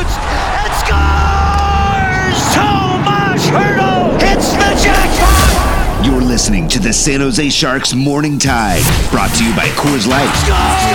[0.00, 2.38] Shoots and scores!
[2.54, 6.06] Tomas Hertl hits the jackpot!
[6.06, 10.30] You're listening to the San Jose Sharks Morning Tide, brought to you by Coors Light.
[10.40, 10.90] Scores!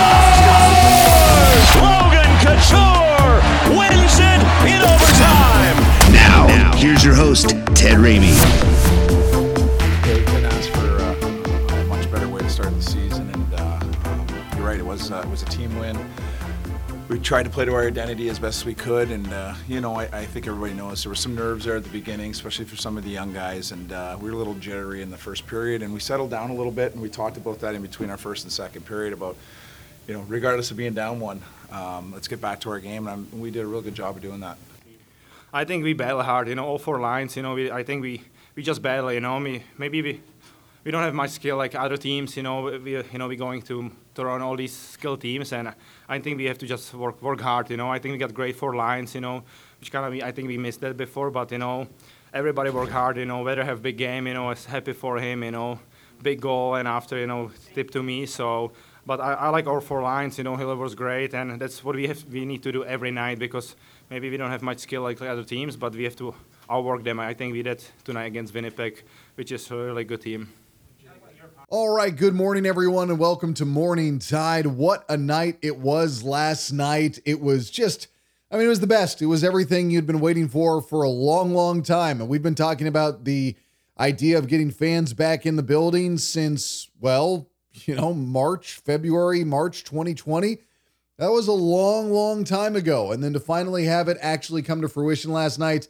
[1.82, 3.40] Logan Couture
[3.78, 5.76] wins it in overtime!
[6.12, 8.75] Now, here's your host, Ted Ramey.
[17.16, 19.94] We tried to play to our identity as best we could, and uh, you know
[19.94, 22.76] I, I think everybody knows there were some nerves there at the beginning, especially for
[22.76, 25.46] some of the young guys, and uh, we were a little jittery in the first
[25.46, 28.10] period, and we settled down a little bit, and we talked about that in between
[28.10, 29.34] our first and second period about
[30.06, 31.40] you know regardless of being down one,
[31.72, 34.16] um, let's get back to our game, and I'm, we did a real good job
[34.16, 34.58] of doing that.
[35.54, 37.34] I think we battle hard, you know, all four lines.
[37.34, 39.10] You know, we, I think we, we just battle.
[39.10, 40.20] You know, maybe we
[40.84, 42.36] we don't have much skill like other teams.
[42.36, 45.72] You know, we you know we're going to to run all these skill teams, and
[46.08, 47.70] I think we have to just work work hard.
[47.70, 49.14] You know, I think we got great four lines.
[49.14, 49.44] You know,
[49.80, 51.86] which kind of I think we missed that before, but you know,
[52.32, 53.16] everybody work hard.
[53.16, 54.26] You know, whether have big game.
[54.26, 55.44] You know, it's happy for him.
[55.44, 55.78] You know,
[56.22, 58.26] big goal, and after you know tip to me.
[58.26, 58.72] So.
[59.08, 60.36] But I, I like our four lines.
[60.36, 62.24] You know, Hiller was great, and that's what we have.
[62.24, 63.76] We need to do every night because
[64.10, 66.34] maybe we don't have much skill like other teams, but we have to
[66.68, 67.20] outwork them.
[67.20, 69.04] I think we did tonight against Winnipeg,
[69.36, 70.48] which is a really good team.
[71.68, 74.66] All right, good morning, everyone, and welcome to Morning Tide.
[74.66, 77.18] What a night it was last night.
[77.24, 78.06] It was just,
[78.52, 79.20] I mean, it was the best.
[79.20, 82.20] It was everything you'd been waiting for for a long, long time.
[82.20, 83.56] And we've been talking about the
[83.98, 87.48] idea of getting fans back in the building since, well,
[87.84, 90.58] you know, March, February, March 2020.
[91.18, 93.10] That was a long, long time ago.
[93.10, 95.88] And then to finally have it actually come to fruition last night,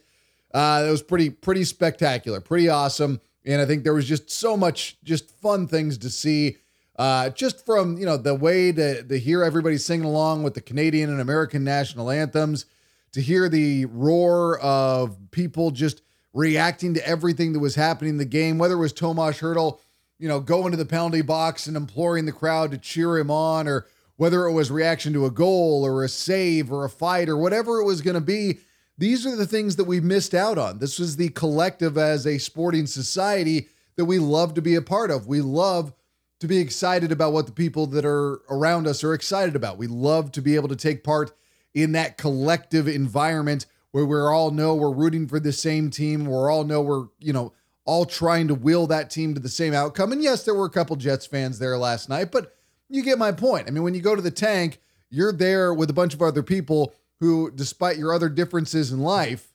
[0.55, 3.21] uh, that was pretty, pretty spectacular, pretty awesome.
[3.47, 6.57] And I think there was just so much just fun things to see.
[6.97, 10.61] Uh, just from, you know, the way to, to hear everybody singing along with the
[10.61, 12.65] Canadian and American national anthems,
[13.13, 16.01] to hear the roar of people just
[16.33, 19.79] reacting to everything that was happening in the game, whether it was Tomas Hertl,
[20.19, 23.67] you know, going to the penalty box and imploring the crowd to cheer him on,
[23.67, 23.85] or
[24.17, 27.79] whether it was reaction to a goal or a save or a fight or whatever
[27.79, 28.59] it was going to be.
[28.97, 30.79] These are the things that we missed out on.
[30.79, 35.11] This was the collective as a sporting society that we love to be a part
[35.11, 35.27] of.
[35.27, 35.93] We love
[36.39, 39.77] to be excited about what the people that are around us are excited about.
[39.77, 41.31] We love to be able to take part
[41.73, 46.25] in that collective environment where we all know we're rooting for the same team.
[46.25, 47.53] We all know we're, you know,
[47.85, 50.11] all trying to will that team to the same outcome.
[50.11, 52.55] And yes, there were a couple Jets fans there last night, but
[52.89, 53.67] you get my point.
[53.67, 56.43] I mean, when you go to the tank, you're there with a bunch of other
[56.43, 59.53] people who, despite your other differences in life,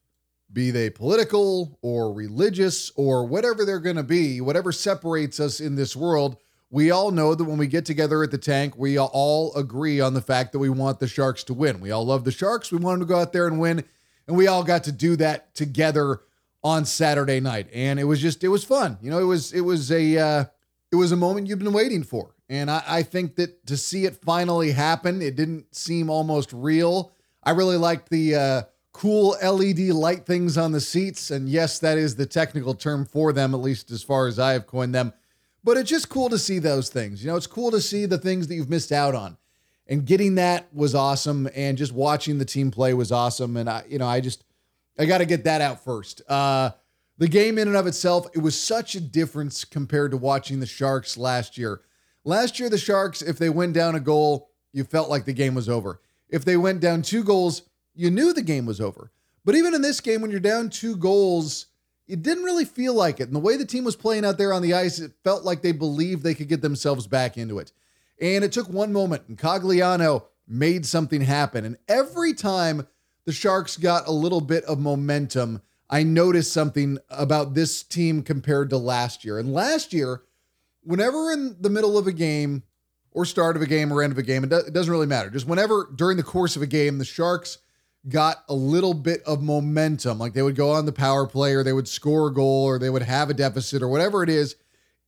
[0.52, 5.76] be they political or religious or whatever they're going to be, whatever separates us in
[5.76, 6.36] this world,
[6.70, 10.14] we all know that when we get together at the tank, we all agree on
[10.14, 11.80] the fact that we want the Sharks to win.
[11.80, 12.72] We all love the Sharks.
[12.72, 13.84] We want them to go out there and win.
[14.26, 16.20] And we all got to do that together
[16.64, 17.68] on Saturday night.
[17.74, 18.96] And it was just, it was fun.
[19.02, 20.44] You know, it was, it was a, uh,
[20.90, 22.34] it was a moment you've been waiting for.
[22.48, 27.12] And I, I think that to see it finally happen, it didn't seem almost real.
[27.42, 31.30] I really liked the uh, cool LED light things on the seats.
[31.30, 34.52] And yes, that is the technical term for them, at least as far as I
[34.52, 35.12] have coined them.
[35.64, 37.22] But it's just cool to see those things.
[37.22, 39.36] You know, it's cool to see the things that you've missed out on.
[39.86, 41.48] And getting that was awesome.
[41.54, 43.56] And just watching the team play was awesome.
[43.56, 44.44] And I, you know, I just,
[44.98, 46.22] I got to get that out first.
[46.28, 46.70] Uh,
[47.18, 50.66] the game in and of itself, it was such a difference compared to watching the
[50.66, 51.82] Sharks last year.
[52.24, 55.54] Last year, the Sharks, if they went down a goal, you felt like the game
[55.54, 56.00] was over.
[56.32, 57.62] If they went down two goals,
[57.94, 59.12] you knew the game was over.
[59.44, 61.66] But even in this game, when you're down two goals,
[62.08, 63.24] it didn't really feel like it.
[63.24, 65.62] And the way the team was playing out there on the ice, it felt like
[65.62, 67.70] they believed they could get themselves back into it.
[68.20, 71.64] And it took one moment, and Cogliano made something happen.
[71.64, 72.86] And every time
[73.24, 78.70] the Sharks got a little bit of momentum, I noticed something about this team compared
[78.70, 79.38] to last year.
[79.38, 80.22] And last year,
[80.82, 82.62] whenever in the middle of a game
[83.12, 85.06] or start of a game or end of a game, it, do- it doesn't really
[85.06, 85.30] matter.
[85.30, 87.58] Just whenever during the course of a game, the Sharks
[88.08, 91.62] got a little bit of momentum, like they would go on the power play or
[91.62, 94.56] they would score a goal or they would have a deficit or whatever it is,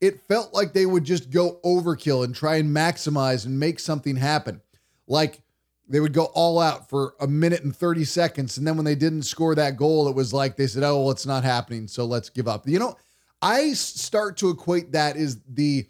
[0.00, 4.16] it felt like they would just go overkill and try and maximize and make something
[4.16, 4.60] happen.
[5.06, 5.40] Like
[5.88, 8.58] they would go all out for a minute and 30 seconds.
[8.58, 11.10] And then when they didn't score that goal, it was like they said, oh, well,
[11.10, 11.88] it's not happening.
[11.88, 12.68] So let's give up.
[12.68, 12.96] You know,
[13.42, 15.86] I start to equate that is the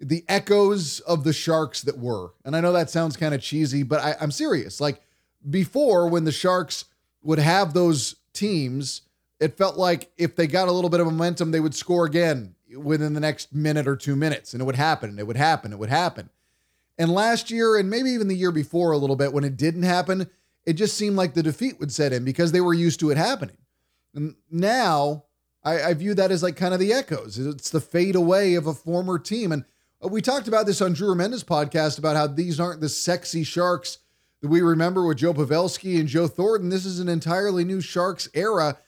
[0.00, 2.32] the echoes of the sharks that were.
[2.44, 4.80] And I know that sounds kind of cheesy, but I, I'm serious.
[4.80, 5.00] Like
[5.48, 6.86] before, when the Sharks
[7.22, 9.02] would have those teams,
[9.40, 12.54] it felt like if they got a little bit of momentum, they would score again
[12.76, 14.52] within the next minute or two minutes.
[14.52, 16.30] And it would happen, it would happen, it would happen.
[16.98, 19.82] And last year, and maybe even the year before a little bit, when it didn't
[19.82, 20.28] happen,
[20.64, 23.16] it just seemed like the defeat would set in because they were used to it
[23.16, 23.56] happening.
[24.14, 25.24] And now
[25.64, 27.38] I, I view that as like kind of the echoes.
[27.38, 29.50] It's the fade away of a former team.
[29.50, 29.64] And
[30.04, 33.44] Uh, we talked about this on Drew Remenda's podcast about how these aren't the sexy
[33.44, 33.98] Sharks
[34.40, 36.68] that we remember with Joe Pavelski and Joe Thornton.
[36.68, 38.78] This is an entirely new Sharks era.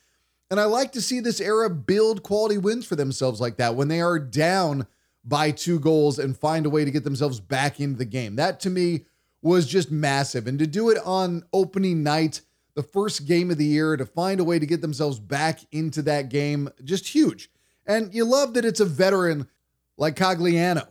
[0.51, 3.89] And I like to see this era build quality wins for themselves like that when
[3.89, 4.87] they are down
[5.25, 8.37] by two goals and find a way to get themselves back into the game.
[8.37, 9.07] That to me
[9.43, 10.47] was just massive.
[10.47, 12.43] And to do it on opening night,
[12.75, 16.03] the first game of the year, to find a way to get themselves back into
[16.03, 17.51] that game, just huge.
[17.87, 19.49] And you love that it's a veteran
[19.97, 20.89] like Cogliano.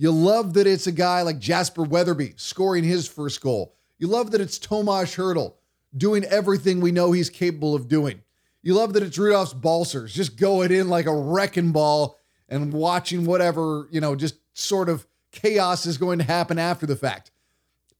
[0.00, 3.74] You love that it's a guy like Jasper Weatherby scoring his first goal.
[3.98, 5.56] You love that it's Tomas Hertl
[5.94, 8.22] doing everything we know he's capable of doing.
[8.62, 12.18] You love that it's Rudolfs Balcers just going in like a wrecking ball
[12.48, 16.96] and watching whatever, you know, just sort of chaos is going to happen after the
[16.96, 17.30] fact.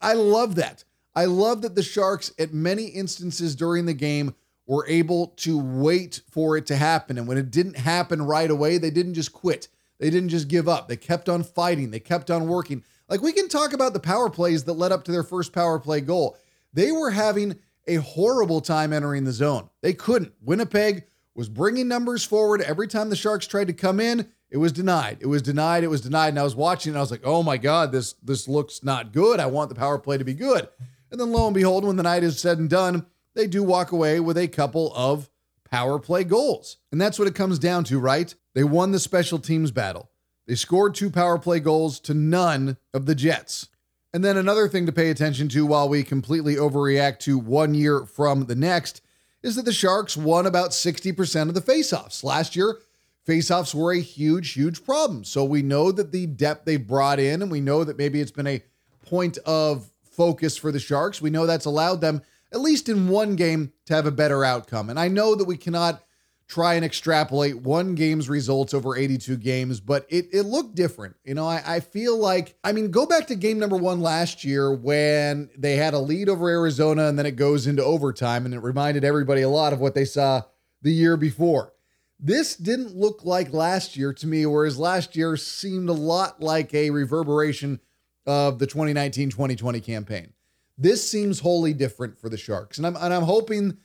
[0.00, 0.84] I love that.
[1.14, 4.34] I love that the Sharks, at many instances during the game,
[4.66, 7.18] were able to wait for it to happen.
[7.18, 9.68] And when it didn't happen right away, they didn't just quit.
[10.00, 10.88] They didn't just give up.
[10.88, 11.90] They kept on fighting.
[11.90, 12.82] They kept on working.
[13.08, 15.78] Like we can talk about the power plays that led up to their first power
[15.78, 16.36] play goal.
[16.72, 19.68] They were having a horrible time entering the zone.
[19.82, 20.32] They couldn't.
[20.40, 21.04] Winnipeg
[21.34, 24.28] was bringing numbers forward every time the Sharks tried to come in.
[24.50, 25.18] It was denied.
[25.20, 25.84] It was denied.
[25.84, 26.30] It was denied.
[26.30, 29.12] And I was watching and I was like, oh my God, this this looks not
[29.12, 29.38] good.
[29.38, 30.68] I want the power play to be good.
[31.10, 33.92] And then lo and behold, when the night is said and done, they do walk
[33.92, 35.28] away with a couple of
[35.70, 36.78] power play goals.
[36.90, 38.34] And that's what it comes down to, right?
[38.54, 40.10] They won the special teams battle.
[40.46, 43.68] They scored two power play goals to none of the Jets.
[44.12, 48.04] And then another thing to pay attention to while we completely overreact to one year
[48.04, 49.02] from the next
[49.42, 52.24] is that the Sharks won about 60% of the faceoffs.
[52.24, 52.78] Last year,
[53.26, 55.24] faceoffs were a huge, huge problem.
[55.24, 58.32] So we know that the depth they brought in, and we know that maybe it's
[58.32, 58.62] been a
[59.06, 61.22] point of focus for the Sharks.
[61.22, 62.22] We know that's allowed them,
[62.52, 64.90] at least in one game, to have a better outcome.
[64.90, 66.02] And I know that we cannot
[66.50, 71.14] try and extrapolate one game's results over 82 games, but it, it looked different.
[71.24, 74.42] You know, I, I feel like, I mean, go back to game number one last
[74.42, 78.52] year when they had a lead over Arizona and then it goes into overtime, and
[78.52, 80.42] it reminded everybody a lot of what they saw
[80.82, 81.72] the year before.
[82.18, 86.74] This didn't look like last year to me, whereas last year seemed a lot like
[86.74, 87.78] a reverberation
[88.26, 90.32] of the 2019 2020 campaign.
[90.76, 92.76] This seems wholly different for the Sharks.
[92.76, 93.78] And I'm, and I'm hoping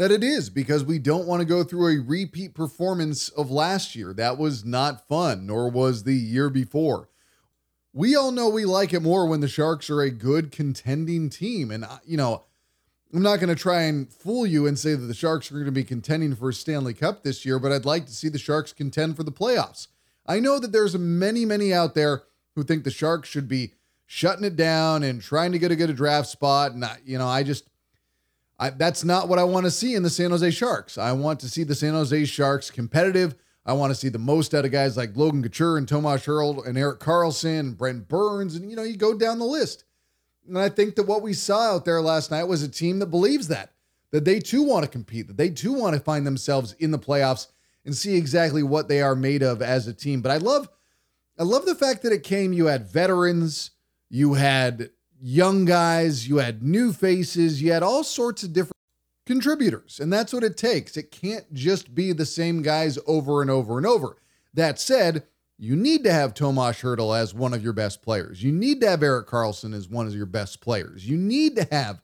[0.00, 3.94] that it is because we don't want to go through a repeat performance of last
[3.94, 4.14] year.
[4.14, 7.10] That was not fun, nor was the year before.
[7.92, 11.70] We all know we like it more when the Sharks are a good contending team.
[11.70, 12.44] And, you know,
[13.12, 15.66] I'm not going to try and fool you and say that the Sharks are going
[15.66, 18.38] to be contending for a Stanley Cup this year, but I'd like to see the
[18.38, 19.88] Sharks contend for the playoffs.
[20.24, 22.22] I know that there's many, many out there
[22.54, 23.74] who think the Sharks should be
[24.06, 26.72] shutting it down and trying to get a good draft spot.
[26.72, 27.66] And, I, you know, I just,
[28.60, 30.98] I, that's not what I want to see in the San Jose Sharks.
[30.98, 33.34] I want to see the San Jose Sharks competitive.
[33.64, 36.66] I want to see the most out of guys like Logan Couture and Tomas Hertl
[36.66, 38.56] and Erik Karlsson, and Brent Burns.
[38.56, 39.84] And, you know, you go down the list.
[40.46, 43.06] And I think that what we saw out there last night was a team that
[43.06, 43.72] believes that,
[44.10, 46.98] that they too want to compete, that they too want to find themselves in the
[46.98, 47.46] playoffs
[47.86, 50.20] and see exactly what they are made of as a team.
[50.20, 50.68] But I love,
[51.38, 52.52] I love the fact that it came.
[52.52, 53.70] You had veterans,
[54.10, 58.76] you had young guys, you had new faces, you had all sorts of different
[59.26, 60.00] contributors.
[60.00, 60.96] And that's what it takes.
[60.96, 64.16] It can't just be the same guys over and over and over.
[64.54, 65.24] That said,
[65.58, 68.42] you need to have Tomas Hertl as one of your best players.
[68.42, 71.06] You need to have Erik Karlsson as one of your best players.
[71.06, 72.00] You need to have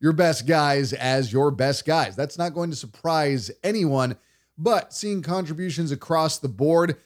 [0.00, 2.14] your best guys as your best guys.
[2.14, 4.16] That's not going to surprise anyone,
[4.56, 6.96] but seeing contributions across the board.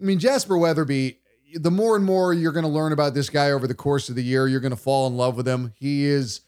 [0.00, 1.20] I mean, Jasper Weatherby,
[1.54, 4.14] the more and more you're going to learn about this guy over the course of
[4.14, 5.72] the year, you're going to fall in love with him.
[5.76, 6.42] He is,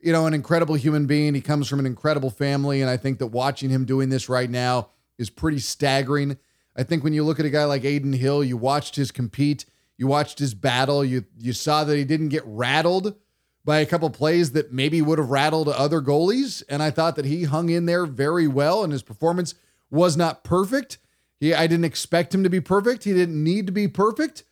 [0.00, 1.34] you know, an incredible human being.
[1.34, 2.80] He comes from an incredible family.
[2.80, 6.38] And I think that watching him doing this right now is pretty staggering.
[6.76, 9.66] I think when you look at a guy like Adin Hill, you watched his compete,
[9.96, 13.16] you watched his battle, you you saw that he didn't get rattled
[13.64, 17.26] by a couple plays that maybe would have rattled other goalies, and I thought that
[17.26, 19.54] he hung in there very well, and his performance
[19.90, 20.96] was not perfect.
[21.40, 23.04] He, I didn't expect him to be perfect.
[23.04, 24.44] He didn't need to be perfect,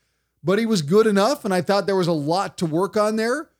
[0.42, 3.16] but he was good enough, and I thought there was a lot to work on
[3.16, 3.50] there.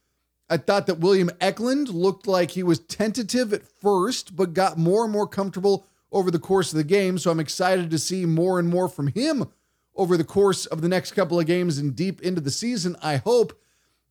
[0.50, 5.04] I thought that William Eklund looked like he was tentative at first, but got more
[5.04, 7.18] and more comfortable over the course of the game.
[7.18, 9.48] So I'm excited to see more and more from him
[9.94, 13.16] over the course of the next couple of games and deep into the season, I
[13.16, 13.60] hope.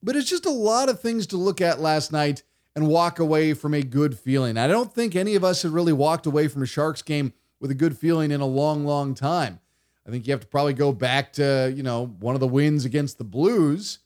[0.04, 2.44] But it's just a lot of things to look at last night
[2.76, 4.58] and walk away from a good feeling.
[4.58, 7.72] I don't think any of us had really walked away from a Sharks game with
[7.72, 9.60] a good feeling in a long, long time.
[10.06, 12.86] I think you have to probably go back to, you know, one of the wins
[12.86, 14.00] against the Blues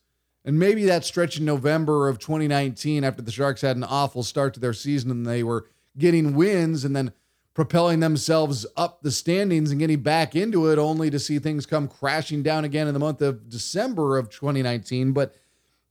[0.44, 4.54] and maybe that stretch in November of 2019 after the Sharks had an awful start
[4.56, 5.68] to their season and they were
[5.98, 7.12] getting wins and then
[7.54, 11.88] propelling themselves up the standings and getting back into it only to see things come
[11.88, 15.12] crashing down again in the month of December of 2019.
[15.12, 15.36] But,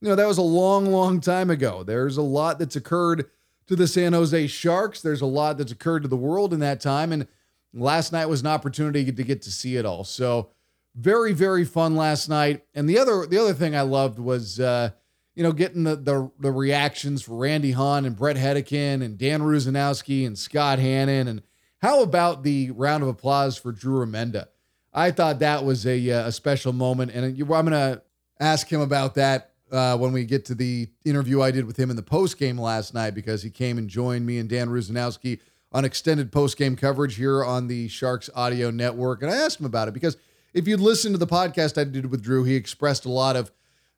[0.01, 1.83] you know, that was a long, long time ago.
[1.83, 3.29] There's a lot that's occurred
[3.67, 5.01] to the San Jose Sharks.
[5.01, 7.13] There's a lot that's occurred to the world in that time.
[7.13, 7.27] And
[7.73, 10.03] last night was an opportunity to get to see it all.
[10.03, 10.49] So,
[10.95, 12.65] very very fun last night.
[12.73, 14.91] And the other the other thing I loved was uh,
[15.35, 19.41] you know getting the, the the reactions for Randy Hahn and Bret Hedican and Dan
[19.41, 21.41] Rusnowsky and Scott Hannan and
[21.81, 24.47] how about the round of applause for Drew Remenda?
[24.93, 28.03] I thought that was a, uh, a special moment, and I'm going to
[28.39, 31.89] ask him about that uh, when we get to the interview I did with him
[31.89, 35.39] in the post game last night because he came and joined me and Dan Rusnowsky
[35.71, 39.65] on extended post game coverage here on the Sharks Audio Network, and I asked him
[39.65, 40.17] about it because
[40.53, 43.51] if you'd listened to the podcast I did with Drew, he expressed a lot of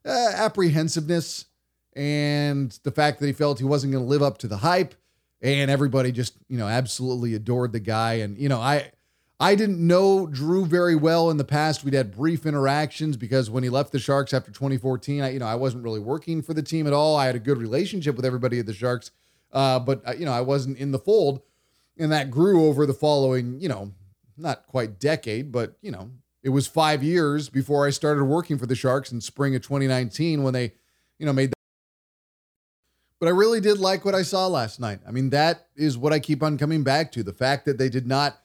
[0.04, 1.46] uh, apprehensiveness
[1.96, 4.94] and the fact that he felt he wasn't going to live up to the hype.
[5.42, 8.14] And everybody just, you know, absolutely adored the guy.
[8.14, 8.90] And, you know, I.
[9.40, 11.82] I didn't know Drew very well in the past.
[11.82, 15.46] We'd had brief interactions because when he left the Sharks after 2014, I, you know,
[15.46, 17.16] I wasn't really working for the team at all.
[17.16, 19.10] I had a good relationship with everybody at the Sharks,
[19.52, 21.42] uh, but uh, you know, I wasn't in the fold,
[21.98, 23.92] and that grew over the following, you know,
[24.36, 26.10] not quite decade, but you know,
[26.42, 30.42] it was five years before I started working for the Sharks in spring of 2019
[30.42, 30.72] when they,
[31.18, 31.54] you know, made the.
[33.20, 34.98] But I really did like what I saw last night.
[35.08, 37.88] I mean, that is what I keep on coming back to the fact that they
[37.88, 38.38] did not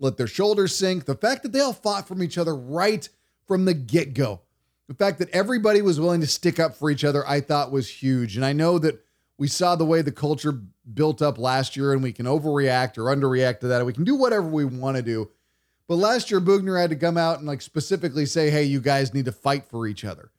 [0.00, 3.08] let their shoulders sink, the fact that they all fought from each other right
[3.46, 4.40] from the get go.
[4.88, 7.88] The fact that everybody was willing to stick up for each other, I thought was
[7.88, 8.36] huge.
[8.36, 9.03] And I know that
[9.38, 10.60] we saw the way the culture
[10.92, 13.84] built up last year, and we can overreact or underreact to that.
[13.84, 15.30] We can do whatever we want to do.
[15.86, 19.12] But last year, Boughner had to come out and like specifically say, hey, you guys
[19.12, 20.30] need to fight for each other.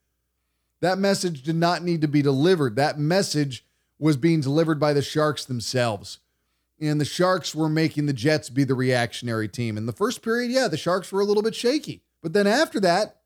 [0.81, 2.75] That message did not need to be delivered.
[2.75, 3.65] That message
[3.99, 6.19] was being delivered by the Sharks themselves.
[6.79, 9.77] And the Sharks were making the Jets be the reactionary team.
[9.77, 12.01] In the first period, yeah, the Sharks were a little bit shaky.
[12.21, 13.17] But then after that,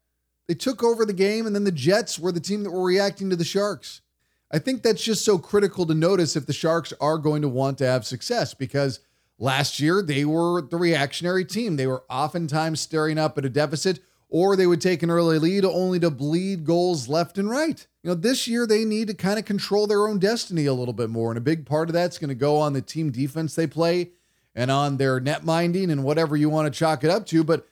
[0.48, 3.30] they took over the game, and then the Jets were the team that were reacting
[3.30, 4.02] to the Sharks.
[4.52, 7.78] I think that's just so critical to notice if the Sharks are going to want
[7.80, 9.00] to have success because
[9.42, 11.78] Last year, they were the reactionary team.
[11.78, 15.64] They were oftentimes staring up at a deficit, or they would take an early lead
[15.64, 17.88] only to bleed goals left and right.
[18.04, 20.94] You know, this year they need to kind of control their own destiny a little
[20.94, 21.32] bit more.
[21.32, 24.12] And a big part of that's going to go on the team defense they play
[24.54, 27.42] and on their net minding and whatever you want to chalk it up to.
[27.46, 27.66] But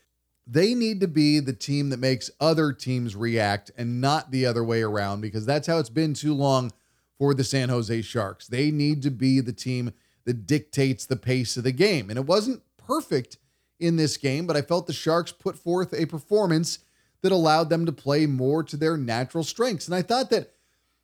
[0.50, 4.64] they need to be the team that makes other teams react and not the other
[4.64, 6.72] way around because that's how it's been too long
[7.18, 8.48] for the San Jose Sharks.
[8.48, 9.92] They need to be the team
[10.26, 12.10] that dictates the pace of the game.
[12.10, 13.38] And it wasn't perfect
[13.80, 16.80] in this game, but I felt the Sharks put forth a performance
[17.22, 19.88] that allowed them to play more to their natural strengths.
[19.88, 20.54] And I thought that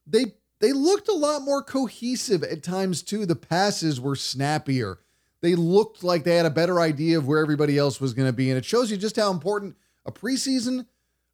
[0.07, 3.25] they they looked a lot more cohesive at times too.
[3.25, 4.99] The passes were snappier.
[5.43, 8.33] They looked like they had a better idea of where everybody else was going to
[8.33, 8.49] be.
[8.49, 10.87] And it shows you just how important a preseason,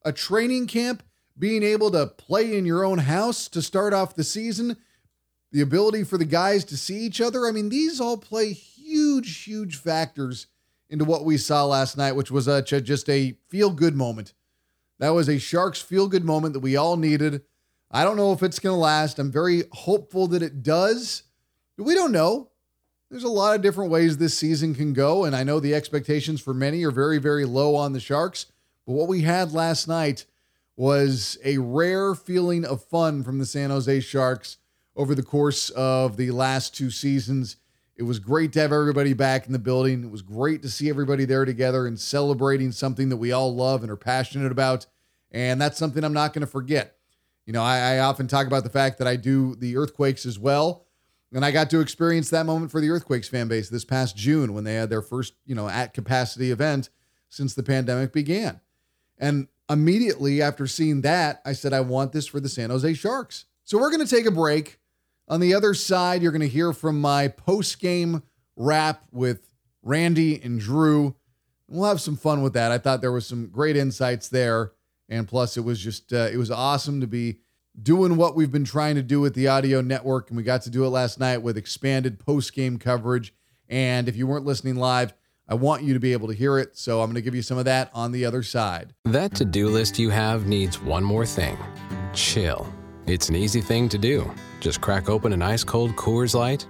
[0.04, 1.04] a training camp,
[1.38, 4.78] being able to play in your own house to start off the season
[5.52, 7.48] the ability for the guys to see each other.
[7.48, 10.48] I mean, these all play huge, huge factors
[10.90, 14.34] into what we saw last night, which was uh, a, just a feel good moment.
[15.00, 17.44] That was a Sharks feel good moment that we all needed.
[17.92, 19.18] I don't know if it's going to last.
[19.18, 21.24] I'm very hopeful that it does.
[21.78, 22.50] We don't know.
[23.10, 26.42] There's a lot of different ways this season can go, and I know the expectations
[26.42, 28.46] for many are very, very low on the Sharks.
[28.86, 30.26] But what we had last night
[30.76, 34.58] was a rare feeling of fun from the San Jose Sharks
[34.96, 37.56] over the course of the last two seasons.
[37.96, 40.04] It was great to have everybody back in the building.
[40.04, 43.82] It was great to see everybody there together and celebrating something that we all love
[43.82, 44.86] and are passionate about.
[45.32, 46.96] And that's something I'm not going to forget.
[47.48, 50.38] You know, I, I, often talk about the fact that I do the Earthquakes as
[50.38, 50.86] well.
[51.32, 54.54] And I got to experience that moment for the Earthquakes fan base this past June
[54.54, 56.90] when they had their first, you know, at capacity event
[57.30, 58.62] since the pandemic began.
[59.20, 63.46] And immediately after seeing that, I said, I want this for the San Jose Sharks.
[63.64, 64.80] So we're going to take a break.
[65.28, 68.24] On the other side, you're going to hear from my post game
[68.56, 71.16] wrap with Randy and Drew.
[71.68, 72.72] We'll have some fun with that.
[72.72, 74.72] I thought there was some great insights there,
[75.08, 77.42] and plus, it was just uh, it was awesome to be
[77.82, 80.70] doing what we've been trying to do with the audio network, and we got to
[80.70, 83.34] do it last night with expanded post game coverage.
[83.68, 85.14] And if you weren't listening live,
[85.48, 86.78] I want you to be able to hear it.
[86.78, 88.94] So I'm going to give you some of that on the other side.
[89.06, 91.58] That to do list you have needs one more thing
[92.14, 92.68] chill.
[93.06, 94.30] It's an easy thing to do.
[94.60, 96.66] Just crack open an ice cold Coors Light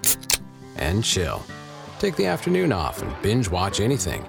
[0.75, 1.41] and chill.
[1.97, 4.25] Take the afternoon off and binge watch anything.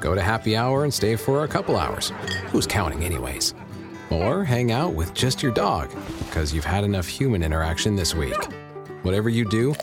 [0.00, 2.12] Go to happy hour and stay for a couple hours.
[2.46, 3.54] Who's counting, anyways?
[4.12, 5.90] Or hang out with just your dog,
[6.26, 8.36] because you've had enough human interaction this week.
[9.04, 9.74] Whatever you do,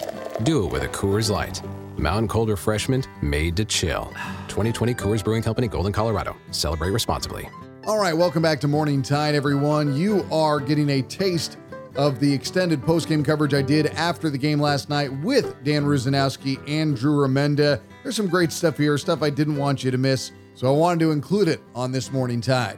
[0.44, 1.64] do it with a Coors Light.
[1.98, 4.14] Mountain Cold Refreshment made to chill.
[4.48, 6.36] 2020 Coors Brewing Company, Golden, Colorado.
[6.52, 7.50] Celebrate responsibly.
[7.88, 9.96] All right, welcome back to Morning Tide, everyone.
[9.96, 11.58] You are getting a taste
[11.96, 16.62] of the extended post-game coverage I did after the game last night with Dan Rusnowsky
[16.68, 17.82] and Drew Remenda.
[18.04, 21.00] There's some great stuff here, stuff I didn't want you to miss, so I wanted
[21.00, 22.78] to include it on this Morning Tide.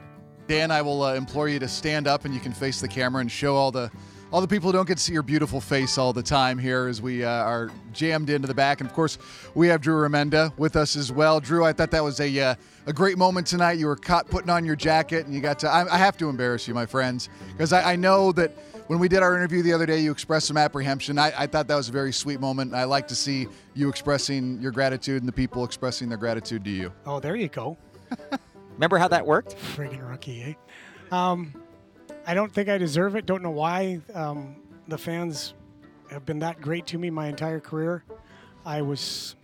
[0.52, 3.22] Dan, I will uh, implore you to stand up and you can face the camera
[3.22, 3.90] and show all the
[4.34, 6.88] all the people who don't get to see your beautiful face all the time here
[6.88, 8.82] as we uh, are jammed into the back.
[8.82, 9.18] And of course,
[9.56, 11.40] we have Drew Remenda with us as well.
[11.40, 12.56] Drew, I thought that was a uh,
[12.86, 13.80] a great moment tonight.
[13.80, 15.70] You were caught putting on your jacket, and you got to.
[15.70, 18.52] I, I have to embarrass you, my friends, because I, I, know that
[18.88, 21.18] when we did our interview the other day, you expressed some apprehension.
[21.18, 22.74] I, I thought that was a very sweet moment.
[22.74, 26.72] I like to see you expressing your gratitude and the people expressing their gratitude to
[26.72, 26.92] you.
[27.06, 27.78] Oh, there you go.
[28.82, 29.56] Remember how that worked?
[29.56, 31.16] Friggin' rookie, eh?
[31.16, 31.54] Um,
[32.26, 33.28] I don't think I deserve it.
[33.28, 34.00] Don't know why.
[34.16, 34.56] Um,
[34.88, 35.54] the fans
[36.10, 38.04] have been that great to me my entire career.
[38.66, 39.36] I was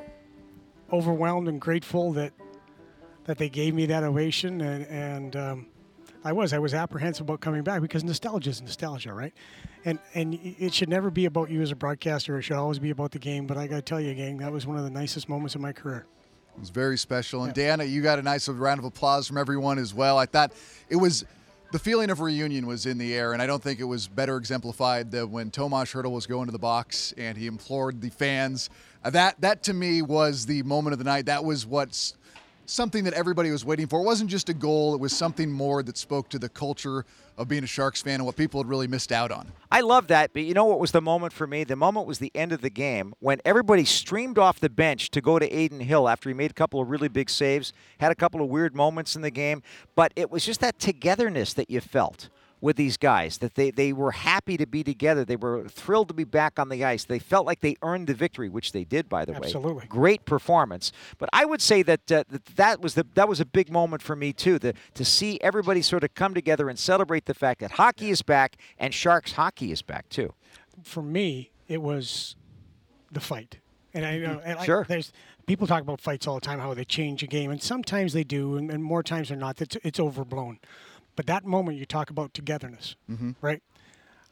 [0.92, 2.34] overwhelmed and grateful that
[3.26, 5.68] that they gave me that ovation, and, and um,
[6.24, 9.36] I was I was apprehensive about coming back because nostalgia is nostalgia, right?
[9.86, 12.40] And and it should never be about you as a broadcaster.
[12.40, 13.46] It should always be about the game.
[13.46, 15.62] But I got to tell you, gang, that was one of the nicest moments of
[15.62, 16.08] my career.
[16.58, 17.44] It was very special.
[17.44, 17.78] And yeah.
[17.78, 20.18] Dan, you got a nice round of applause from everyone as well.
[20.18, 20.54] I thought
[20.90, 21.24] it was
[21.72, 24.38] the feeling of reunion was in the air, and I don't think it was better
[24.38, 28.72] exemplified than when Tomas Hertl was going to the box and he implored the fans.
[29.04, 31.28] That that to me was the moment of the night.
[31.28, 32.16] That was what's
[32.70, 34.02] something that everybody was waiting for.
[34.02, 37.06] It wasn't just a goal, it was something more that spoke to the culture
[37.38, 39.52] of being a Sharks fan and what people had really missed out on.
[39.72, 41.64] I love that, but you know what was the moment for me?
[41.64, 45.22] The moment was the end of the game when everybody streamed off the bench to
[45.22, 48.16] go to Adin Hill after he made a couple of really big saves, had a
[48.16, 49.64] couple of weird moments in the game,
[49.96, 53.94] but it was just that togetherness that you felt with these guys, that they, they
[53.94, 55.24] were happy to be together.
[55.24, 57.04] They were thrilled to be back on the ice.
[57.04, 59.60] They felt like they earned the victory, which they did, by the Absolutely.
[59.60, 59.84] way.
[59.84, 59.88] Absolutely.
[59.88, 60.92] Great performance.
[61.18, 64.02] But I would say that, uh, that that was the that was a big moment
[64.02, 67.60] for me too, the, to see everybody sort of come together and celebrate the fact
[67.60, 70.34] that hockey is back and Sharks hockey is back too.
[70.84, 72.36] For me, it was
[73.12, 73.58] the fight.
[73.94, 74.82] And I know and sure.
[74.82, 75.12] I, there's
[75.48, 78.24] people talk about fights all the time, how they change a game, and sometimes they
[78.24, 80.60] do, and, and more times than not, it's, it's overblown.
[81.18, 83.32] But that moment you talk about togetherness, mm-hmm.
[83.42, 83.62] right?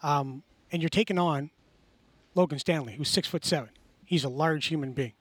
[0.03, 1.49] Um, and you're taking on
[2.35, 3.71] Logan Stanley, who's six foot seven.
[4.05, 5.13] He's a large human being,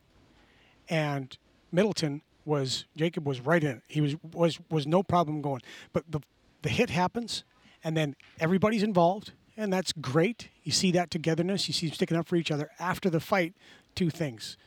[0.90, 1.37] and
[1.72, 3.83] Middleton was Jacob was right in it.
[3.88, 5.62] He was was was no problem going.
[5.94, 6.20] But the
[6.61, 7.44] the hit happens,
[7.83, 10.50] and then everybody's involved, and that's great.
[10.64, 11.66] You see that togetherness.
[11.66, 12.70] You see them sticking up for each other.
[12.79, 13.55] After the fight,
[13.94, 14.59] two things: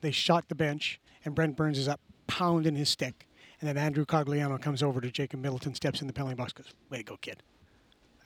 [0.00, 3.26] they shot the bench, and Brent Burns is up pounding his stick
[3.64, 6.74] and then Andrew Cogliano comes over to Jacob Middleton, steps in the penalty box, goes,
[6.90, 7.42] "Way to go, kid."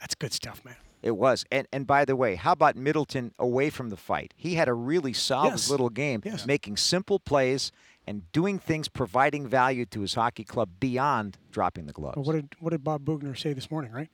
[0.01, 0.75] That's good stuff, man.
[1.01, 1.45] It was.
[1.53, 4.35] And and by the way, how about Middleton away from the fight?
[4.37, 5.71] He had a really solid yes.
[5.71, 6.45] little game, yes.
[6.45, 7.71] making simple plays
[8.05, 12.17] and doing things, providing value to his hockey club beyond dropping the gloves.
[12.17, 14.09] Well, what did what did Bob Boughner say this morning, right?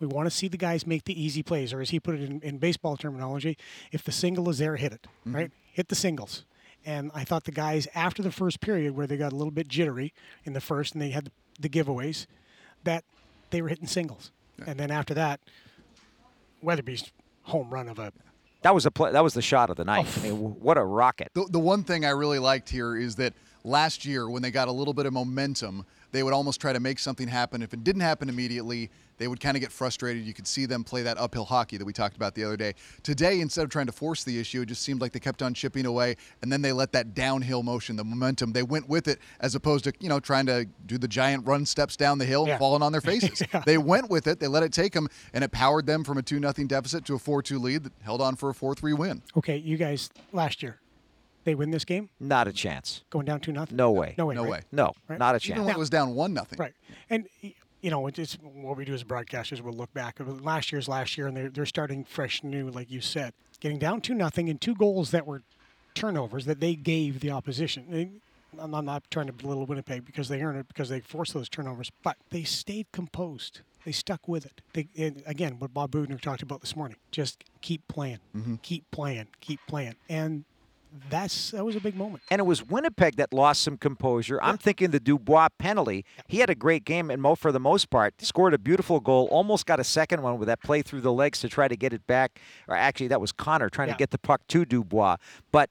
[0.00, 2.22] We want to see the guys make the easy plays, or as he put it
[2.22, 3.58] in, in baseball terminology,
[3.92, 5.36] if the single is there, hit it, mm-hmm.
[5.36, 5.50] right?
[5.72, 6.46] Hit the singles.
[6.86, 9.68] And I thought the guys after the first period, where they got a little bit
[9.68, 10.12] jittery
[10.44, 12.26] in the first, and they had the giveaways,
[12.84, 13.04] that
[13.50, 14.30] they were hitting singles.
[14.58, 14.66] Yeah.
[14.68, 15.40] And then after that,
[16.62, 18.12] Weatherby's home run of a
[18.62, 20.06] that was a play, that was the shot of the night.
[20.08, 20.20] Oh.
[20.20, 21.28] I mean, what a rocket!
[21.34, 24.68] The, the one thing I really liked here is that last year when they got
[24.68, 27.60] a little bit of momentum, they would almost try to make something happen.
[27.60, 30.24] If it didn't happen immediately, they would kind of get frustrated.
[30.24, 32.74] You could see them play that uphill hockey that we talked about the other day.
[33.02, 35.54] Today, instead of trying to force the issue, it just seemed like they kept on
[35.54, 39.18] chipping away, and then they let that downhill motion, the momentum, they went with it
[39.40, 42.46] as opposed to you know trying to do the giant run steps down the hill,
[42.46, 42.58] yeah.
[42.58, 43.42] falling on their faces.
[43.52, 43.62] yeah.
[43.64, 44.40] They went with it.
[44.40, 47.14] They let it take them, and it powered them from a two nothing deficit to
[47.14, 49.22] a four two lead that held on for a four three win.
[49.36, 50.80] Okay, you guys last year
[51.44, 52.08] they win this game?
[52.18, 53.02] Not a chance.
[53.10, 53.76] Going down two nothing?
[53.76, 54.14] No way.
[54.18, 54.34] No way.
[54.34, 54.50] No right?
[54.50, 54.60] way.
[54.72, 55.18] No, right?
[55.18, 55.56] not a chance.
[55.56, 56.58] Even when it was down one nothing.
[56.58, 56.72] Right.
[57.10, 57.28] And
[57.84, 59.60] you know, it's what we do as broadcasters.
[59.60, 60.16] We'll look back.
[60.18, 64.00] Last year's last year, and they're they're starting fresh, new, like you said, getting down
[64.00, 65.42] two nothing and two goals that were
[65.92, 68.22] turnovers that they gave the opposition.
[68.58, 71.92] I'm not trying to belittle Winnipeg because they earned it because they forced those turnovers,
[72.02, 73.60] but they stayed composed.
[73.84, 74.62] They stuck with it.
[74.72, 76.96] They, and again, what Bob Boughner talked about this morning.
[77.10, 78.54] Just keep playing, mm-hmm.
[78.62, 80.44] keep playing, keep playing, and
[81.10, 82.22] that's that was a big moment.
[82.30, 84.40] And it was Winnipeg that lost some composure.
[84.42, 86.04] I'm thinking the Dubois penalty.
[86.28, 89.26] He had a great game, and Mo, for the most part, scored a beautiful goal.
[89.30, 91.92] Almost got a second one with that play through the legs to try to get
[91.92, 92.40] it back.
[92.68, 93.94] Or actually, that was Connor trying Yeah.
[93.94, 95.16] to get the puck to Dubois.
[95.50, 95.70] But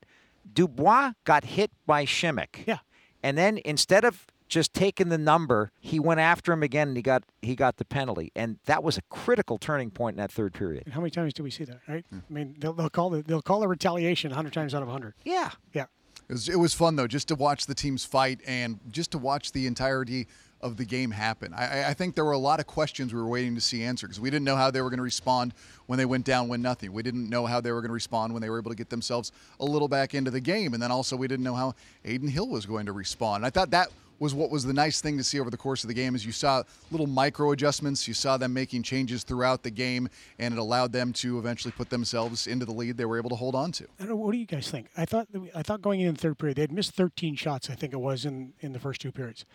[0.51, 2.65] Dubois got hit by Simek.
[2.67, 2.79] Yeah.
[3.23, 7.03] And then instead of just taking the number, he went after him again, and he
[7.03, 8.31] got he got the penalty.
[8.35, 10.83] And that was a critical turning point in that third period.
[10.85, 11.79] And how many times do we see that?
[11.87, 12.05] Right?
[12.09, 12.19] Hmm.
[12.29, 15.15] I mean, they'll, they'll call it they'll call it retaliation 100 times out of 100.
[15.25, 15.49] Yeah.
[15.73, 15.85] Yeah.
[16.29, 19.17] It was, it was fun though, just to watch the teams fight and just to
[19.17, 20.27] watch the entirety
[20.61, 21.53] of the game happen.
[21.53, 23.83] I, I- I think there were a lot of questions we were waiting to see
[23.83, 25.53] answered because we didn't know how they were going to respond
[25.87, 26.93] when they went down one nothing.
[26.93, 28.89] We didn't know how they were going to respond when they were able to get
[28.89, 31.73] themselves a little back into the game, and then also we didn't know how
[32.05, 33.37] Adin Hill was going to respond.
[33.43, 33.89] And I thought that
[34.19, 36.25] was what was the nice thing to see over the course of the game is
[36.25, 38.07] you saw little micro adjustments.
[38.07, 41.89] You saw them making changes throughout the game, and it allowed them to eventually put
[41.89, 43.85] themselves into the lead they were able to hold on to.
[43.99, 44.87] I don't know, what do you guys think?
[44.97, 47.69] I thought I thought going in the third period they had missed 13 shots.
[47.69, 49.45] I think it was in, in the first two periods,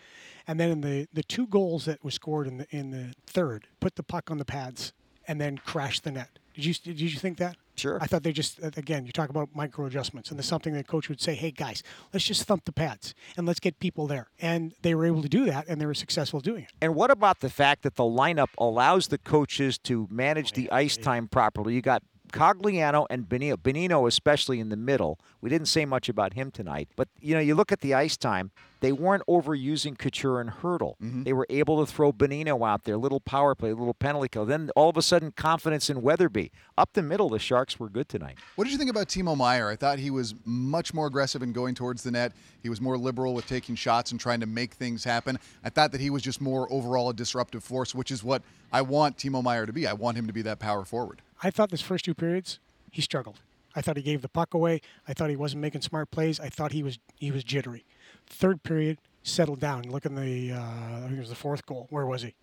[0.47, 3.67] and then in the, the two goals that were scored in the in the third,
[3.79, 4.93] put the puck on the pads
[5.27, 6.39] and then crashed the net.
[6.55, 7.55] Did you did you think that?
[7.79, 7.97] Sure.
[8.01, 11.09] I thought they just again you talk about micro adjustments and there's something that coach
[11.09, 14.73] would say, hey guys, let's just thump the pads and let's get people there, and
[14.81, 16.71] they were able to do that and they were successful doing it.
[16.81, 20.71] And what about the fact that the lineup allows the coaches to manage oh, the
[20.71, 21.73] ice time properly?
[21.73, 25.19] You got Cogliano and Bonino, Bonino especially in the middle.
[25.41, 28.17] We didn't say much about him tonight, but you know, you look at the ice
[28.17, 28.51] time.
[28.81, 30.95] They weren't overusing Couture and Hertl.
[31.01, 31.23] Mm-hmm.
[31.23, 34.45] They were able to throw Bonino out there, little power play, little penalty kill.
[34.45, 36.51] Then all of a sudden, confidence in Weatherby.
[36.77, 38.37] Up the middle, the Sharks were good tonight.
[38.55, 39.69] What did you think about Timo Meier?
[39.69, 42.31] I thought he was much more aggressive in going towards the net.
[42.63, 45.39] He was more liberal with taking shots and trying to make things happen.
[45.63, 48.81] I thought that he was just more overall a disruptive force, which is what I
[48.81, 49.87] want Timo Meier to be.
[49.87, 51.21] I want him to be that power forward.
[51.43, 52.59] I thought this first two periods
[52.91, 53.41] he struggled.
[53.75, 54.81] I thought he gave the puck away.
[55.07, 56.39] I thought he wasn't making smart plays.
[56.39, 57.85] I thought he was he was jittery.
[58.29, 59.83] Third period settled down.
[59.83, 61.87] Look in the uh, I think it was the fourth goal.
[61.89, 62.35] Where was he?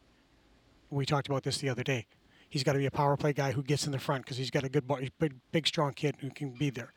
[0.91, 2.07] We talked about this the other day.
[2.49, 4.51] He's got to be a power play guy who gets in the front because he's
[4.51, 4.87] got a good,
[5.19, 6.93] big, big, strong kid who can be there.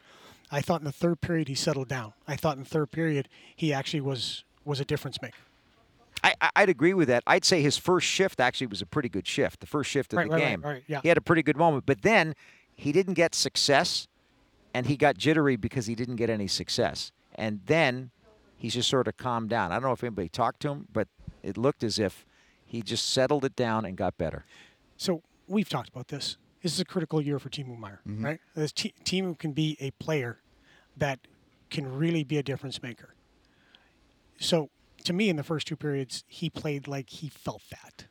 [0.51, 2.13] I thought in the third period he settled down.
[2.27, 5.37] I thought in the third period he actually was was a difference maker.
[6.23, 7.23] I, I'd agree with that.
[7.25, 9.61] I'd say his first shift actually was a pretty good shift.
[9.61, 10.99] The first shift of Right, the right, right, game, right, yeah.
[11.01, 11.85] he had a pretty good moment.
[11.85, 12.35] But then
[12.75, 14.07] he didn't get success,
[14.73, 17.11] and he got jittery because he didn't get any success.
[17.35, 18.11] And then
[18.59, 19.71] he's just sort of calmed down.
[19.71, 21.07] I don't know if anybody talked to him, but
[21.41, 22.25] it looked as if
[22.63, 24.45] he just settled it down and got better.
[24.97, 26.37] So we've talked about this.
[26.61, 28.23] This is a critical year for Timo Meier, mm-hmm.
[28.23, 28.39] right?
[28.53, 30.41] This te- Timo can be a player
[30.97, 31.19] that
[31.71, 33.15] can really be a difference maker.
[34.37, 34.69] So
[35.05, 38.07] to me, in the first two periods, he played like he felt that,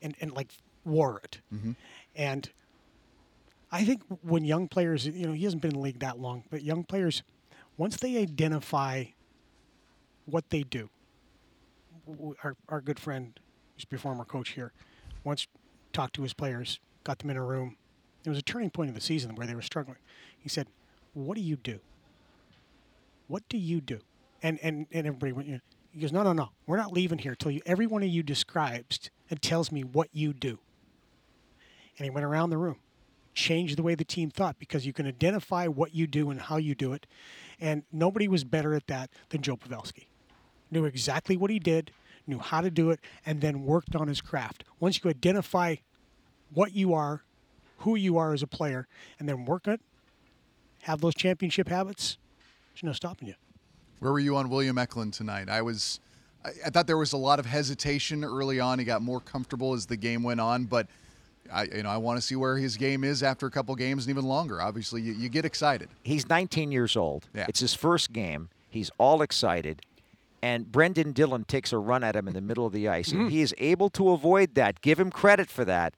[0.00, 0.52] and and like
[0.84, 1.40] wore it.
[1.52, 1.72] Mm-hmm.
[2.14, 2.50] And
[3.72, 6.44] I think when young players, you know, he hasn't been in the league that long,
[6.50, 7.22] but young players,
[7.76, 9.04] once they identify
[10.30, 10.90] what they do,
[12.42, 13.38] our, our good friend,
[13.74, 14.72] who's a former coach here,
[15.24, 15.46] once
[15.92, 17.76] talked to his players, got them in a room.
[18.24, 19.98] It was a turning point of the season where they were struggling.
[20.38, 20.66] He said,
[21.14, 21.80] "What do you do?
[23.28, 24.00] What do you do?"
[24.42, 25.48] And and and everybody went.
[25.48, 25.60] You know,
[25.92, 26.50] he goes, "No, no, no.
[26.66, 27.62] We're not leaving here till you.
[27.66, 30.58] Every one of you describes and tells me what you do."
[31.98, 32.76] And he went around the room,
[33.34, 36.56] changed the way the team thought because you can identify what you do and how
[36.56, 37.06] you do it.
[37.58, 40.09] And nobody was better at that than Joe Pavelski
[40.70, 41.90] knew exactly what he did,
[42.26, 44.64] knew how to do it, and then worked on his craft.
[44.78, 45.76] Once you identify
[46.52, 47.22] what you are,
[47.78, 48.86] who you are as a player,
[49.18, 49.80] and then work it,
[50.82, 52.18] have those championship habits,
[52.72, 53.34] there's no stopping you.
[53.98, 55.48] Where were you on William Eklund tonight?
[55.48, 56.00] I was,
[56.44, 58.78] I, I thought there was a lot of hesitation early on.
[58.78, 60.86] He got more comfortable as the game went on, but
[61.52, 64.04] I, you know, I want to see where his game is after a couple games
[64.06, 64.60] and even longer.
[64.60, 65.88] Obviously, you, you get excited.
[66.02, 67.28] He's 19 years old.
[67.34, 67.46] Yeah.
[67.48, 68.48] It's his first game.
[68.68, 69.82] He's all excited.
[70.42, 73.12] And Brenden Dillon takes a run at him in the middle of the ice.
[73.12, 73.30] And mm.
[73.30, 74.80] he is able to avoid that.
[74.80, 75.94] Give him credit for that.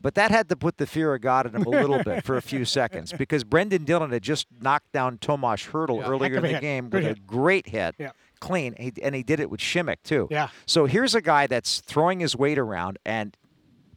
[0.00, 2.36] But that had to put the fear of God in him a little bit for
[2.36, 6.08] a few seconds because Brenden Dillon had just knocked down Tomas Hertl Yeah.
[6.08, 6.60] earlier in the hit.
[6.60, 7.26] game Good with a hit.
[7.26, 7.94] great hit.
[7.98, 8.12] Yeah.
[8.40, 8.74] Clean.
[8.78, 10.28] He, and he did it with Simek, too.
[10.30, 10.48] Yeah.
[10.66, 13.36] So here's a guy that's throwing his weight around and,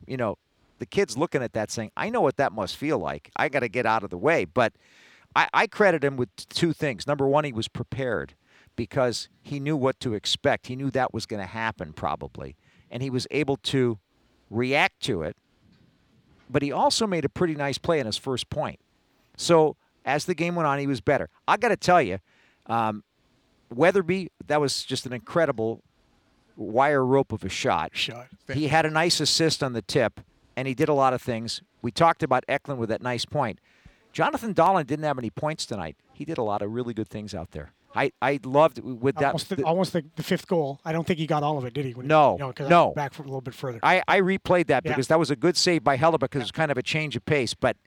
[0.07, 0.37] you know,
[0.79, 3.29] the kid's looking at that saying, I know what that must feel like.
[3.35, 4.45] I got to get out of the way.
[4.45, 4.73] But
[5.35, 7.05] I, I credit him with two things.
[7.07, 8.33] Number one, he was prepared
[8.75, 10.67] because he knew what to expect.
[10.67, 12.55] He knew that was going to happen probably.
[12.89, 13.99] And he was able to
[14.49, 15.35] react to it.
[16.49, 18.79] But he also made a pretty nice play on his first point.
[19.37, 21.29] So as the game went on, he was better.
[21.47, 22.19] I got to tell you,
[22.65, 23.03] um,
[23.73, 25.83] Weatherby, that was just an incredible
[26.57, 27.91] wire rope of a shot.
[27.93, 28.27] Shot.
[28.51, 30.19] He had a nice assist on the tip,
[30.55, 31.61] and he did a lot of things.
[31.81, 33.59] We talked about Eklund with that nice point.
[34.13, 35.95] Jonathan Dahlen didn't have any points tonight.
[36.13, 37.71] He did a lot of really good things out there.
[37.95, 39.27] I, I loved with that.
[39.27, 40.79] almost, the, almost the, the fifth goal.
[40.85, 41.93] I don't think he got all of it, did he?
[41.93, 42.91] When No, he, you know, no.
[42.93, 43.79] back for a little bit further.
[43.81, 44.91] I, I replayed that Yeah.
[44.91, 47.15] because that was a good save by Hella because it was kind of a change
[47.15, 47.55] of pace.
[47.55, 47.77] But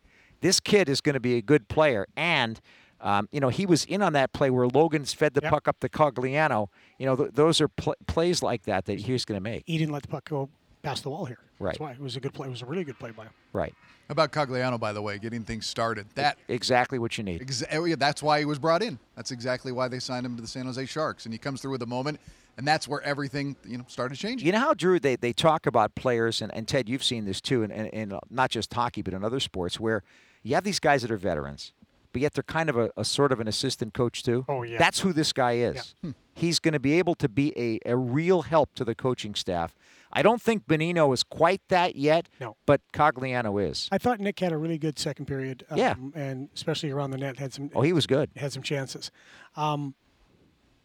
[0.41, 2.07] this kid is going to be a good player.
[2.17, 2.61] And,
[3.01, 5.51] um, you know, he was in on that play where Logan's fed the Yep.
[5.53, 6.67] puck up to Cogliano.
[6.99, 9.63] You know, th- those are pl- plays like that that he's going to make.
[9.67, 10.49] he didn't let the puck go
[10.83, 11.39] past the wall here.
[11.63, 11.73] Right.
[11.73, 12.49] That's why it was a good play.
[12.49, 13.33] It was a really good play by him.
[13.53, 13.75] Right.
[14.09, 16.07] How about Cogliano, by the way, getting things started?
[16.17, 17.41] That Exactly what you need.
[17.41, 18.99] Exa- oh, eh, that's why he was brought in.
[19.17, 21.71] That's exactly why they signed him to the San Jose Sharks, and he comes through
[21.71, 22.19] with a moment,
[22.57, 24.45] and that's where everything you know started changing.
[24.45, 27.41] You know how Drew they, they talk about players and, and Ted you've seen this
[27.41, 30.03] too and, and, and not just hockey but in other sports where
[30.43, 31.73] you have these guys that are veterans
[32.13, 34.45] but yet they're kind of a, a sort of an assistant coach too.
[34.49, 34.79] Oh, yeah.
[34.79, 35.95] That's who this guy is.
[36.03, 36.11] Hmm.
[36.35, 39.75] He's going to be able to be a, a real help to the coaching staff.
[40.13, 42.57] I don't think Bonino is quite that yet, No.
[42.67, 43.89] but Cogliano is.
[43.91, 45.65] I thought Nick had a really good second period.
[45.71, 45.95] Um, Yeah.
[46.15, 47.71] And especially around the net, had some.
[47.75, 48.31] Oh, he was good.
[48.37, 49.11] Had some chances.
[49.57, 49.95] Um,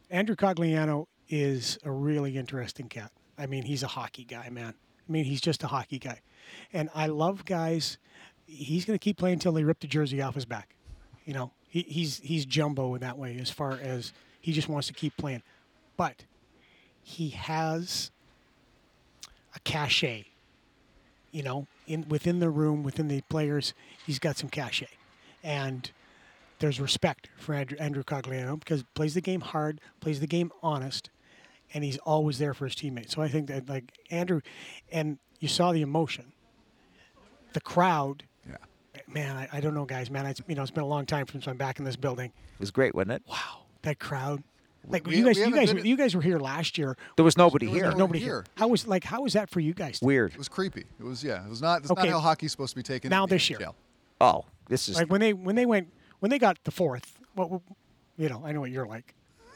[0.10, 3.12] Andrew Cogliano is a really interesting cat.
[3.38, 4.74] I mean, he's a hockey guy, man.
[5.08, 6.22] I mean, he's just a hockey guy,
[6.74, 7.98] and I love guys.
[8.46, 10.76] He's going to keep playing until they rip the jersey off his back.
[11.26, 14.12] You know, he, he's he's jumbo in that way as far as
[14.48, 15.44] he just wants to keep playing,
[15.98, 16.24] but
[17.04, 18.12] he has
[19.54, 20.26] a cachet
[21.32, 23.74] you know, in within the room, within the players,
[24.06, 24.90] he's got some cachet,
[25.44, 25.92] and
[26.60, 30.52] there's respect for Andrew, Andrew Cogliano because he plays the game hard, plays the game
[30.64, 31.10] honest,
[31.74, 33.14] and he's always there for his teammates.
[33.14, 34.42] So I think that like Andrew,
[34.92, 36.32] and you saw the emotion,
[37.54, 38.24] the crowd.
[38.50, 38.56] Yeah.
[39.08, 40.10] Man, I, I don't know, guys.
[40.10, 42.32] Man, it's you know it's been a long time since I'm back in this building.
[42.54, 43.22] It was great, wasn't it?
[43.30, 44.44] Wow, that crowd.
[44.90, 46.96] Like We- you guys, you guys, you guys were here last year.
[47.18, 47.92] There was nobody There was here.
[47.98, 48.28] Nobody here.
[48.28, 48.46] here.
[48.56, 50.00] How was like how was that for you guys?
[50.02, 50.32] Weird.
[50.32, 50.86] It was creepy.
[51.00, 51.46] It was yeah.
[51.46, 51.82] It was not.
[51.82, 52.04] It's Okay.
[52.04, 53.10] not how hockey's supposed to be taken.
[53.10, 53.60] Now in the this year.
[54.22, 57.20] Oh, this is Like when they when they went when they got the fourth.
[57.36, 57.62] What
[58.18, 58.42] you know?
[58.46, 59.14] I know what you're like.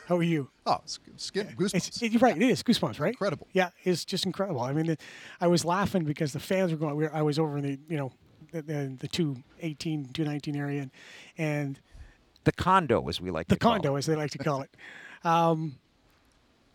[0.07, 0.49] How are you?
[0.65, 1.73] Oh, skin goosebumps.
[1.75, 2.35] It's, it, you're right.
[2.35, 3.13] It is goosebumps, right?
[3.13, 3.47] Incredible.
[3.53, 4.59] Yeah, it's just incredible.
[4.61, 5.01] I mean, it,
[5.39, 6.95] I was laughing because the fans were going.
[6.97, 8.11] We were, I was over in the you know
[8.51, 10.91] the the, the 218, 219 area, and,
[11.37, 11.79] and
[12.43, 13.77] the condo, as we like the to call it.
[13.77, 13.99] The condo, it.
[13.99, 14.69] as they like to call it.
[15.23, 15.77] Um,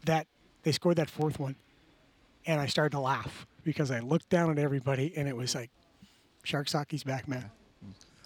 [0.05, 0.26] that
[0.62, 1.57] they scored that fourth one,
[2.46, 5.70] and I started to laugh because I looked down at everybody, and it was like,
[6.44, 7.50] Sharks hockey's back, man.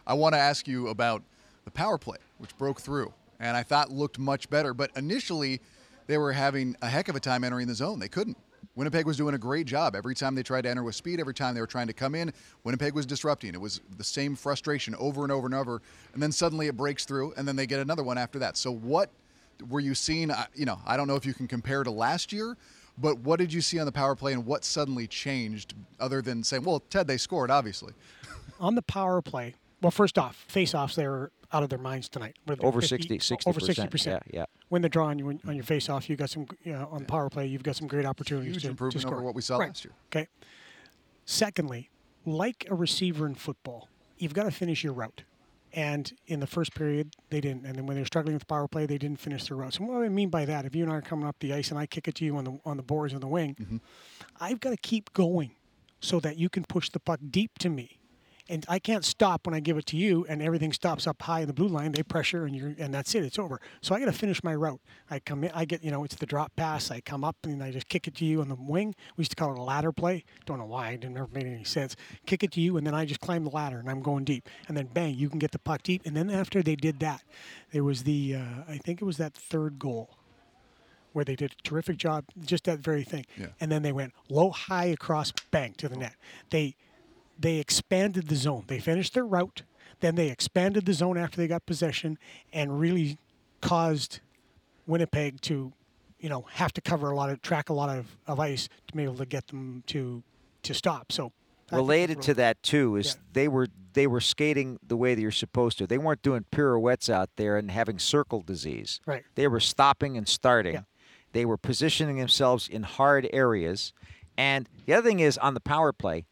[0.07, 1.23] I want to ask you about
[1.65, 4.75] the power play, which broke through, and I thought looked much better.
[4.75, 5.61] But initially,
[6.07, 7.99] they were having a heck of a time entering the zone.
[7.99, 8.37] They couldn't.
[8.77, 9.95] Winnipeg was doing a great job.
[9.95, 12.15] Every time they tried to enter with speed, every time they were trying to come
[12.15, 12.33] in,
[12.65, 13.55] Winnipeg was disrupting.
[13.55, 15.83] It was the same frustration over and over and over.
[16.15, 18.57] And then suddenly it breaks through, and then they get another one after that.
[18.57, 19.11] So what
[19.69, 20.31] were you seeing?
[20.55, 22.57] You know, I don't know if you can compare to last year,
[22.97, 26.43] but what did you see on the power play, and what suddenly changed, other than
[26.45, 27.93] saying, "Well, Ted, they scored, obviously."
[28.61, 29.55] on the power play.
[29.81, 32.37] Well, first off, face-offs they were out of their minds tonight.
[32.61, 34.23] Over 50 60 over 60%, sixty percent.
[34.33, 34.45] yeah, yeah.
[34.71, 36.09] Win the draw on your on your face-off.
[36.09, 37.47] You got some you know, on the power play.
[37.47, 39.25] You've got some great opportunities Huge to, improvement to over score.
[39.25, 39.69] what we saw Right.
[39.69, 39.95] last year.
[40.15, 40.29] Okay.
[41.25, 41.91] Secondly,
[42.27, 45.23] like a receiver in football, you've got to finish your route.
[45.73, 47.65] And in the first period, they didn't.
[47.65, 49.77] And then when they were struggling with power play, they didn't finish their routes.
[49.79, 50.65] And what do I mean by that?
[50.65, 52.37] If you and I are coming up the ice and I kick it to you
[52.37, 53.77] on the on the boards on the wing, Mm-hmm.
[54.41, 55.53] I've got to keep going
[56.01, 58.00] so that you can push the puck deep to me.
[58.51, 61.41] And I can't stop when I give it to you and everything stops up high
[61.41, 61.93] in the blue line.
[61.93, 63.23] They pressure and you're and that's it.
[63.25, 63.61] It's over.
[63.81, 64.81] So I got to finish my route.
[65.09, 65.53] I come in.
[65.55, 66.91] I get you know it's the drop pass.
[66.91, 68.97] I come up and I just kick it to you on the wing.
[69.17, 70.25] We used to call it a ladder play.
[70.47, 70.91] Don't know why.
[70.91, 71.95] It never made any sense.
[72.27, 74.49] Kick it to you and then I just climb the ladder and I'm going deep.
[74.67, 76.03] And then bang, you can get the puck deep.
[76.05, 77.23] And then after they did that,
[77.73, 80.11] there was the uh, I think it was that third goal
[81.13, 83.27] where they did a terrific job, just that very thing.
[83.37, 83.49] Yeah.
[83.61, 86.15] And then they went low, high across, bang to the net.
[86.51, 86.77] They
[87.41, 88.65] they expanded the zone.
[88.67, 89.63] They finished their route,
[90.01, 92.19] then they expanded the zone after they got possession,
[92.53, 93.19] and really
[93.61, 94.21] caused
[94.87, 95.73] Winnipeg to,
[96.19, 98.97] you know, have to cover a lot of track a lot of, of ice to
[98.97, 100.23] be able to get them to
[100.63, 101.11] to stop.
[101.11, 101.33] So
[101.73, 103.21] related to that too is Yeah.
[103.33, 105.87] they were they were skating the way that you're supposed to.
[105.87, 109.01] They weren't doing pirouettes out there and having circle disease.
[109.07, 109.25] Right.
[109.35, 110.75] They were stopping and starting.
[110.75, 110.83] Yeah.
[111.33, 113.93] They were positioning themselves in hard areas.
[114.37, 116.27] And the other thing is on the power play,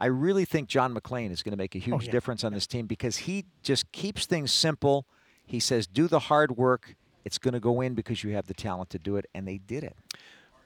[0.00, 2.10] I really think John MacLean is going to make a oh, huge Oh, yeah.
[2.12, 5.06] difference on this team because he just keeps things simple.
[5.44, 6.94] He says, "Do the hard work.
[7.24, 9.58] It's going to go in because you have the talent to do it," and they
[9.58, 9.96] did it.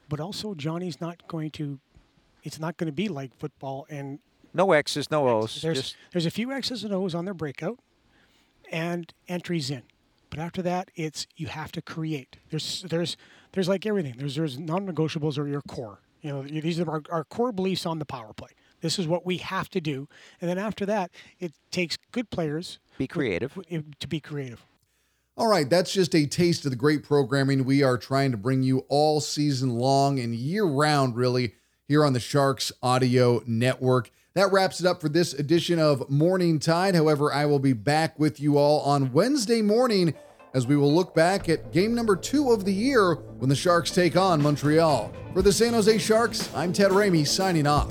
[0.08, 1.78] But also, Johnny's not going to.
[2.42, 4.18] It's not going to be like football and
[4.52, 5.62] No X's, no O's.
[5.62, 7.78] There's just there's a few X's and O's on their breakout,
[8.70, 9.82] and entries in.
[10.30, 12.36] But after that, it's you have to create.
[12.50, 13.16] There's there's
[13.52, 14.14] there's like everything.
[14.18, 16.00] There's there's non-negotiables or your core.
[16.22, 18.50] You know, these are our, our core beliefs on the power play.
[18.82, 20.08] This is what we have to do.
[20.40, 23.58] And then after that, it takes good players Be creative.
[23.98, 24.66] to be creative.
[25.34, 28.62] All right, that's just a taste of the great programming we are trying to bring
[28.62, 31.54] you all season long and year round, really,
[31.88, 34.10] here on the Sharks Audio Network.
[34.34, 36.94] That wraps it up for this edition of Morning Tide.
[36.94, 40.14] However, I will be back with you all on Wednesday morning
[40.54, 43.90] as we will look back at game number two of the year when the Sharks
[43.90, 45.12] take on Montreal.
[45.32, 47.90] For the San Jose Sharks, I'm Ted Ramey signing off.